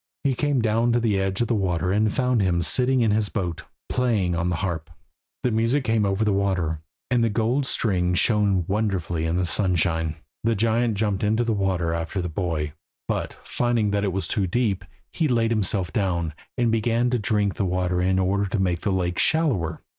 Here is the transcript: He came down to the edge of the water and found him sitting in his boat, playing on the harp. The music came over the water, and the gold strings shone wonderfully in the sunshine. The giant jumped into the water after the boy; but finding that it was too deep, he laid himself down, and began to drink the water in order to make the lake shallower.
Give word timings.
He 0.23 0.33
came 0.33 0.63
down 0.63 0.91
to 0.93 0.99
the 0.99 1.19
edge 1.19 1.41
of 1.41 1.47
the 1.47 1.53
water 1.53 1.91
and 1.91 2.11
found 2.11 2.41
him 2.41 2.63
sitting 2.63 3.01
in 3.01 3.11
his 3.11 3.29
boat, 3.29 3.65
playing 3.87 4.33
on 4.35 4.49
the 4.49 4.55
harp. 4.55 4.89
The 5.43 5.51
music 5.51 5.83
came 5.83 6.07
over 6.07 6.25
the 6.25 6.33
water, 6.33 6.81
and 7.11 7.23
the 7.23 7.29
gold 7.29 7.67
strings 7.67 8.17
shone 8.17 8.65
wonderfully 8.67 9.27
in 9.27 9.37
the 9.37 9.45
sunshine. 9.45 10.15
The 10.43 10.55
giant 10.55 10.95
jumped 10.95 11.23
into 11.23 11.43
the 11.43 11.53
water 11.53 11.93
after 11.93 12.19
the 12.19 12.29
boy; 12.29 12.73
but 13.07 13.35
finding 13.43 13.91
that 13.91 14.03
it 14.03 14.11
was 14.11 14.27
too 14.27 14.47
deep, 14.47 14.83
he 15.11 15.27
laid 15.27 15.51
himself 15.51 15.93
down, 15.93 16.33
and 16.57 16.71
began 16.71 17.11
to 17.11 17.19
drink 17.19 17.53
the 17.53 17.65
water 17.65 18.01
in 18.01 18.17
order 18.17 18.47
to 18.47 18.59
make 18.59 18.81
the 18.81 18.91
lake 18.91 19.19
shallower. 19.19 19.83